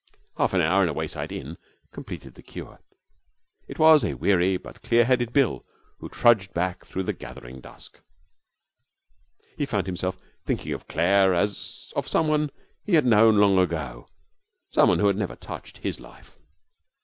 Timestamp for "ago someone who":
13.59-15.05